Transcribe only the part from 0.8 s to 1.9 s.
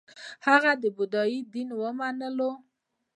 بودايي دین